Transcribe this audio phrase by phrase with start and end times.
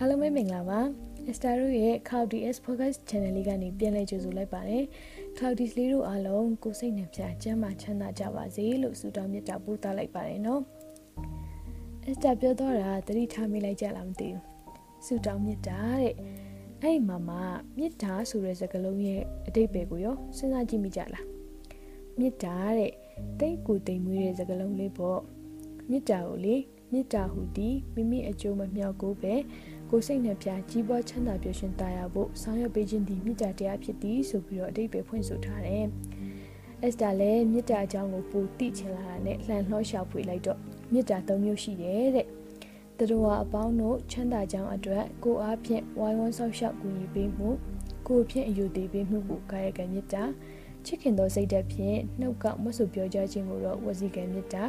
[0.00, 0.80] အားလုံးပဲမင်္ဂလာပါ
[1.30, 4.84] Esther တို့ရဲ့ Cloudy S Focus Channel လေးကနေပြန်လည်ကြိုဆိုလိုက်ပါတယ်
[5.36, 10.62] Cloudy လေးတို့အားလုံးကိုစိတ်နှပြကျမ်းမာချမ်းသာကြပါစေလို့ဆုတောင်းမြတ်တာပို့သလိုက်ပါတယ်နော်
[12.10, 14.42] Esther ပြောတော့တာတတိထားမိလိုက်ကြလားမသိဘူး
[15.06, 16.14] ဆုတောင်းမြတ်တာတဲ့
[16.82, 17.36] အဲ့ဒီမှာမှ
[17.78, 21.26] မြတ်တာဆိုတဲ့စကားလုံးရဲ့အတိတ်ပဲကိုရောစဉ်းစားကြည့်မိကြလား
[22.18, 22.92] မြတ်တာတဲ့
[23.40, 25.20] တိတ်ကိုတိမ်မွေးတဲ့စကားလုံးလေးပေါ့
[25.90, 26.56] မြတ်တာကိုလေ
[26.92, 29.34] မေတ္တာဟူသည်မိမိအကျိုးမမြောက်ကိုပဲ
[29.90, 35.86] ကိုစိတ်နှပြကြီးပွားချမ်းသာပျော်ရွှင်သာယာဖို့ဆောင်ရွက်ပေးခြင်းသည်မေတ္တာတရားဖြစ်သည်ဆိုပြီးတော့အတိတ်ပဲဖွင့်ဆိုထားတယ်။
[36.82, 40.58] အက်စတာလည်းမေတ္တာအကြောင်းကိုပိုသိချင်လာတာနဲ့လှန်လှောရှာဖွေလိုက်တော့
[40.92, 42.26] မေတ္တာ၃မျိုးရှိတယ်တဲ့။
[42.98, 47.48] တတော်အပေါင်းတို့ချမ်းသာကြောင်းအတွက်ကိုအားဖြင့်ဝိုင်းဝန်းဆောက်ရှောက်ကူညီပေးမှု
[48.08, 50.24] ကိုဖြင့်အယူတည်ပေးမှုကိုကာယကံမေတ္တာ
[50.86, 54.64] ချစ်ခင်သောစိတ်ဓာတ်ဖြင့်နှုတ်ကမဆွပြောကြခြင်းကိုတော့ဝစီကံမေတ္တာ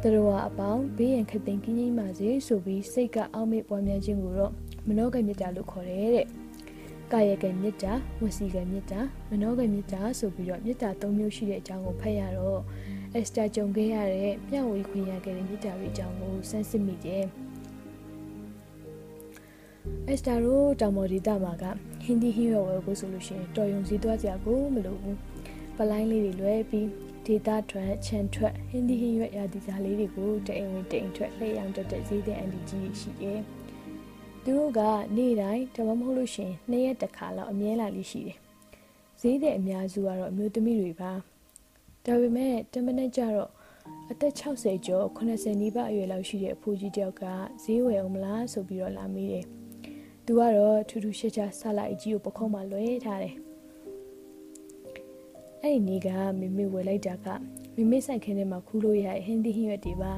[0.00, 4.52] သူတို့ဟာအပေါင်းဘေးရန်ခတ်သိမ်းကင်းကြီးမှစေဆိုပြီးစိတ်ကအောက်မေ့ပွားများခြင်းကိုတော့
[4.88, 6.26] မနောကမေတ္တာလို့ခေါ်တယ်တဲ့။
[7.12, 12.60] ကာယကမေတ္တာဝစီကမေတ္တာမနောကမေတ္တာဆိုပြီးတော့မေတ္တာ၃မျိုးရှိတဲ့အကြောင်းကိုဖတ်ရတော့
[13.14, 17.24] အက်စတာကြုံခဲ့ရတဲ့မျှဝေခွင့်ရခဲ့တဲ့မေတ္တာတွေအကြောင်းကိုစမ်းစစ်မိတယ်။
[20.08, 21.64] အက်စတာတို့တောင်မော်ဒီတာမှာက
[22.04, 25.16] ဟင်းဒီဟင်းရွယ်ဝယ်ကိုဆိုလို့ရှိရင်တော်ယုံစည်းသွားကြကိုမလိုဘူး။
[25.76, 26.86] ပလိုင်းလေးတွေလွဲပြီး
[27.26, 33.40] ဒေတာထွက်ချန်ထွက်ဟင်းဒီဟင်းရွက်ရာဒီစားလေးတွေကိုတအိမ်ဝင်တအိမ်ထွက်လှည့်ရောင်းတက်တဲ့ဈေးတဲ့အန်ဒီကြီးရှိတယ်။
[34.44, 34.80] သူတို့က
[35.16, 38.38] နေ့တိုင်းဒါမှမဟုတ်လို့ရှင်နှစ်ရက်တစ်ခါလောက်အမြဲလာလေးရှိတယ်။
[39.20, 41.12] ဈေးတဲ့အများစုကတော့အမျိုးသမီးတွေပါ။
[42.06, 43.50] ဒါပေမဲ့တမနဲ့ကြတော့
[44.10, 47.24] အသက်60ကျော်80နီးပါးအရွယ်လောက်ရှိတဲ့အဖိုးကြီးတယောက်က
[47.62, 49.44] ဈေးဝယ်အောင်မလားဆိုပြီးတော့လာမိတယ်။
[50.24, 53.36] သူကတော့ထူးထူးခြားခြားဆလာအကြီးကိုပခုံးမှလွှဲထားတယ်။
[55.66, 56.08] အဲ့ဒီနေ့က
[56.40, 57.26] မိမိဝယ်လိုက်တာက
[57.76, 60.12] မိမိဆိုင်ခင်းထဲမှာခူးလို့ရတဲ့ဟင်းသီးဟင်းရွက်တွေပါ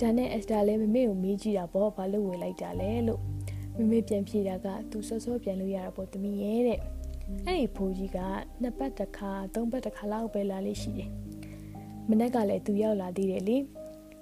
[0.00, 3.20] ဒါနဲ့အက်စတာလည်းမိမိကိုမေးကြည့်တာပေါ့ဘာလို့ဝယ်လိုက်တာလဲလို့
[3.76, 6.78] မိမိပြန်ဖြေတာကသူစောစောပြန်လို့ရတာပေါ့တမီးရဲ့တဲ့
[7.46, 8.18] အဲ့ဒီဖိုးကြီးက
[8.62, 11.10] နှစ်ပတ်တစ်ခါသုံးပတ်တစ်ခါလောက်ပဲလာလေးရှိတယ်
[12.08, 13.56] မနေ့ကလည်းသူရောက်လာသေးတယ်လေ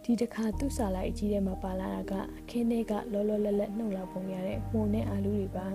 [0.05, 5.67] ဒီတစ်ခါသူ့စာလိုက်အကြီးထဲမှာပါလာတာကအခင်းထဲကလောလောလတ်လတ်နှုတ်လာပုံရတဲ့မှုန်နဲ့အာလူတွေပါ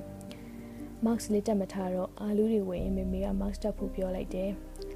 [1.05, 4.51] Max လေးတက်မထားတော့အာလူတွေဝင်ရင်မေမေက Max တက်ဖို့ပြောလိုက်တယ်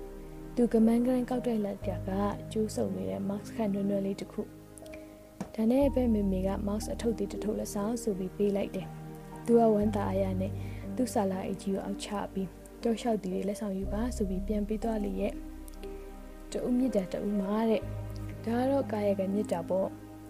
[0.55, 2.09] ။သူကမန်ဂရန်ကောက်တဲ့လက်ပြက
[2.51, 4.41] ကျိုးစုံနေတဲ့ Max ခန့်နွယ်နွယ်လေးတစ်ခု။
[5.55, 8.87] ဒါနဲ့ပဲမေမေက Max အထုပ်သေးတစ်ထုပ်လက်ဆောင်ဆိုပြီးပေးလိုက်တယ်။
[9.45, 10.51] သူကဝမ်းသာအရာနဲ့
[10.95, 12.49] သူ့ဆာလာအကြီးကိုအောက်ချပြီး
[12.81, 15.33] ကြောက်လျှောက်တီးလက်ဆောင်ယူပါဆိုပြီးပြန်ပေးသွားလေရဲ့။
[16.51, 17.81] တူမြစ်တာတူမာတဲ့။
[18.45, 19.89] ဒါကတော့ကာယကမြစ်တာပေါ့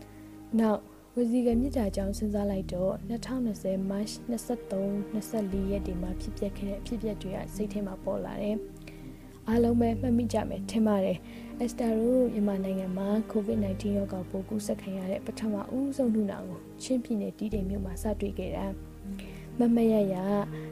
[0.60, 0.82] ။နောက်
[1.18, 8.58] ဝစီကမြစ်တာကြောင့်စဉ်းစားလိုက်တော့2020 March 23 24ရက်ဒီမှာဖြစ်ပျက်ခဲ့တဲ့အဖြစ်အပျက်တွေကစိတ်ထဲမှာပေါ်လာတယ်။
[9.48, 11.18] အားလုံးပဲမှတ်မိကြမယ်ထင်ပါတယ်။
[11.64, 18.66] Esther တို့မြန်မာနိုင်ငံမှာ COVID-19 ရောဂါပိုးကူးစက်ခံရတဲ့ပထမဦးဆုံးလူနာကိုချင်းပြည်နယ်တီးတိမ်မြို့မှာစတွေ့ခဲ့တာ။
[19.60, 20.16] မမရရ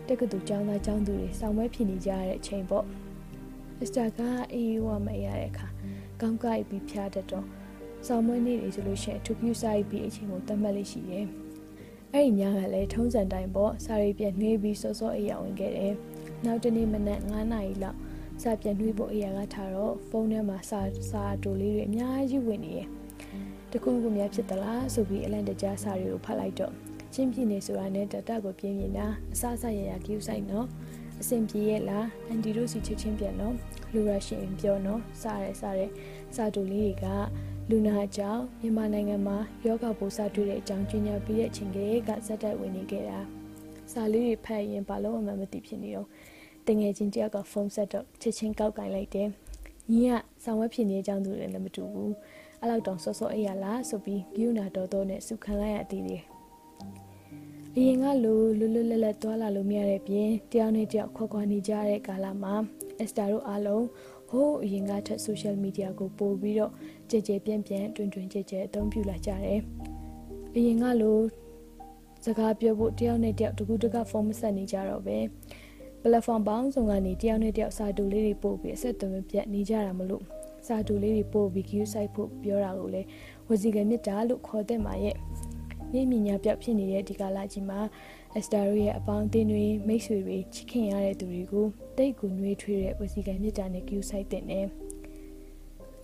[0.07, 2.85] တက္ကသိုလ်ကျောင်းသားကျောင်းသူတွေစောင့်ပွဲဖြစ်နေကြတဲ့အချိန်ပေါ့။
[3.83, 4.19] Esther က
[4.53, 5.67] အေးဝမရတဲ့အခါ
[6.21, 7.47] ကောင်းကိုက်ပြီးဖျားတတ်တော့
[8.07, 11.25] ဆောင်မွေးနေ့တွေဆိုလို့ရှိရင်ထုပ်စားပြီးအချိန်ကိုသတ်မှတ်လေးရှိတယ်။
[12.13, 15.93] အဲ့ဒီညကလည်းထုံးစံတိုင်းပေါ့စာရီပြက်နှွေးပြီးစောစောအိယာဝင်ခဲ့တယ်။
[16.45, 17.97] နောက်တနေ့မနက်9နာရီလောက်
[18.41, 22.87] စာပြက်နှွေးဖို့အိယာကထားတော့ဖုန်းထဲမှာစာစာတိုလေးတွေအများကြီးဝင်နေတယ်။
[23.71, 26.73] တခုခုများဖြစ်သလားဆိုပြီးအလန့်တကြားစာတွေကိုဖတ်လိုက်တော့
[27.13, 30.67] ချင်းပြင်းနေဆိုတာနဲ့တတကိုပြင်းပြင်းတာအစအစရရကြည့်ဆိုင်နော်
[31.21, 33.55] အဆင်ပြေရဲ့လားအန်တီတို့စီချစ်ချင်းပြန်နော်
[33.93, 35.87] လူရရှင်ပြောနော်စားရဲစားရဲ
[36.35, 37.05] စာတိုလေးတွေက
[37.69, 43.19] လူနာအကြောင်းမြန်မာနိုင်ငံမှာယောဂပိုးစတွေ့တဲ့အကြောင်းကြီးညာပြီးတဲ့အချိန်ကလေးကဇက်တက်ဝင်နေခဲ့တာ
[43.91, 46.07] စာလေးတွေဖတ်ရင်ဘာလို့မှမသိဖြစ်နေတော့
[46.67, 49.27] တငယ်ချင်းတယောက်ကဖုန်းဆက်တော့ချက်ချင်းကောက်ကင်လိုက်တယ်
[49.91, 50.11] ညီက
[50.43, 52.13] ဆောင်းဝဲဖြစ်နေတဲ့အကြောင်းသူလည်းမတူဘူး
[52.59, 56.21] အဲ့လောက်တောင်စောစောအေးရလားဆိုပြီးဂိူနာတော်တော်နဲ့စုခံလိုက်ရသေးတယ်
[57.77, 62.55] အရင်ကလိုလွတ်လွတ်လပ်လပ်သွားလာလို့မရတဲ့ပြင်တယောက်နဲ့တယောက်ခွက်ခွာနေကြတဲ့ကာလမှာ
[62.99, 63.85] အက်စတာတို့အားလုံး
[64.29, 66.71] ဟိုးအရင်ကထက် social media ကိုပို့ပြီးတော့
[67.09, 69.59] ကြည်ကြဲပြန့်ပြန့်တွင်တွင်ကြဲကြဲအသုံးပြုလာကြတယ်။
[70.55, 71.19] အရင်ကလို
[72.25, 75.17] စကားပြောဖို့တယောက်နဲ့တယောက်တကူတကဖုန်းမဆက်နေကြတော့ပဲ။
[76.01, 80.23] platform ပေါင်းစုံကနေတယောက်နဲ့တယောက်စာတူလေးတွေပို့ပြီးအဆက်အသွယ်မပြတ်နေကြတာမလို့
[80.67, 83.07] စာတူလေးတွေပို့ပြီး queue site ဖို့ပြောတာကိုလည်း
[83.47, 85.15] ဝစီကမြစ်တာလို့ခေါ်တဲ့မှာရဲ့
[85.91, 87.79] မြင့်မြညာပြောက်ဖြစ်နေတဲ့ဒီကာလကြီးမှာ
[88.33, 91.65] အက်စတာတို့ရဲ့အပေါင်းအသင်းတွေမိတ်ဆွေတွေချစ်ခင်ရတဲ့သူတွေကို
[91.97, 94.65] တိတ်ကိုနှွေးထွေးတဲ့ဝစီကံမြစ်တာနဲ့ queue site တဲ့နဲ့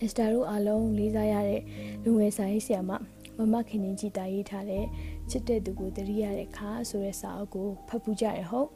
[0.00, 1.62] အက်စတာတို့အားလုံးလေးစားရတဲ့
[2.04, 2.90] လူငယ်ဆိုင်ဆရာမ
[3.38, 4.84] မမခင်ရင်ကြည်တာရေးထားတဲ့
[5.30, 8.68] ချစ်တဲ့သူကိုတရိရတဲ့ခါဆိုတဲ့စာအုပ်ကိုဖတ်ပူးကြရဟုတ်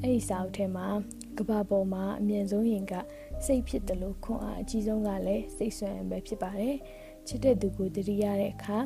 [0.00, 0.86] အဲ့ဒီစာအုပ်ထဲမှာ
[1.38, 2.94] ကဘာပေါ်မှာအမြင့်ဆုံးရင်က
[3.44, 6.76] စိတ်ဖြစ်တယ်လို့ခွန်အားအကြီးဆုံးကလည်းစိတ်ဆွမ်းပဲဖြစ်ပါတယ်
[7.26, 8.78] ချစ်တဲ့သူကိုတရိရတဲ့အခါ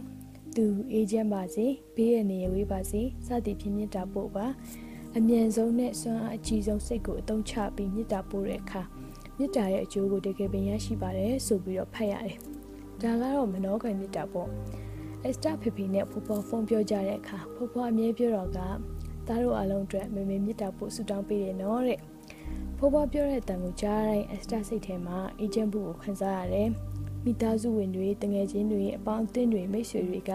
[0.56, 4.47] သူအေဂျင့်ပါစေဘေးရနေဝေးပါစေစသည်ဖြင့်မြတ်တာပို့ပါ
[5.17, 8.82] အမြန်ဆုံးနဲ့စွမ်းအားအကြီးဆုံးစိတ်ကိုအသုံးချပြီးမြတ်တာပို့တဲ့အခါ
[9.38, 12.38] မြတ်တာရဲ့အကျိုးကိုတကယ်ပင်ရရှိပါတယ်ဆိုပြီးတော့ဖတ်ရတယ်
[13.03, 14.49] ဒါကတော့မနောကမြတ်တာပေါ့
[15.25, 22.00] အစတာဖေဖေနဲ့ဖော်ဖော်ဖုန်းပြောကြတဲ့အခါဖော်ဖော်အမြဲပြောတော့ကသားတို့အားလုံးအတွက်မေမေမြတ်တာပို့ဆူတောင်းပေးတယ်နော်တဲ့
[22.79, 26.69] ဖော်ဖော်ပြောတဲ့တန်ကိုကြားတိုင်းအစတာစိတ်ထဲမှာအေဂျင့်ဘူးကိုခံစားရတယ်
[27.26, 30.31] မိသားစုဝင်တွေတငယ်ချင်းတွေအပေါင်းအသင်းတွေမိတ်ဆွေတွေက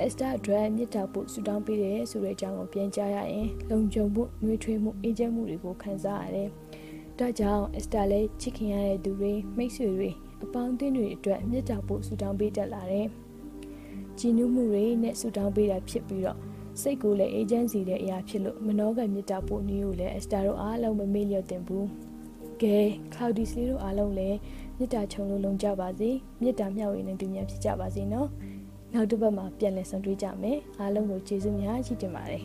[0.00, 6.48] အစတာအတွက်မြစ်တာဖို့ဆူတောင်းပေးတယ်ဆိုတဲ့အကြောင်းကိုပြန်ကြားရရင်လုံခြုံမှုနှွေးထွေးမှုအေဂျင့်မှုတွေကိုခံစားရတယ်။
[7.18, 10.10] ဒါကြောင့်အစတာလည်းချစ်ခင်ရတဲ့သူတွေမိတ်ဆွေတွေ
[10.44, 13.06] အပေါင်းအသင်းတွေအတွက်မြစ်တာဖို့ဆူတောင်းပေးတတ်လာတယ်။
[14.18, 16.38] ကြည်နူးမှုတွေနဲ့ဆူတောင်းပေးတာဖြစ်ပြီးတော့
[16.80, 21.86] စိတ်ကိုလည်းအေဂျင့်စီတဲ့အရာဖြစ်လို့မနောကမြစ်တာဖို့နည်းကိုလည်းအစတာတို့အားလုံးမမေ့လျော့တင်ဘူး။
[22.62, 22.78] ကဲ
[23.14, 24.38] Cloudy Sleep တို့အားလုံးလည်း
[24.82, 26.10] မေတ္တာချုံလို့လုံကြပါစေ
[26.42, 28.28] မေတ္တာမျှဝေနေသူများဖြစ်ကြပါစေနော်
[28.92, 32.44] နောက်တစ်ပတ်မှာပြန်လည်ဆုံတွေ့ကြမယ်အားလုံးကိုကျေးဇူးများရှိတင်ပါတယ်